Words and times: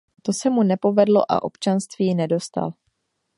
To 0.23 0.33
se 0.33 0.49
mu 0.49 0.63
nepovedlo 0.63 1.31
a 1.31 1.43
občanství 1.43 2.15
nedostal. 2.15 2.73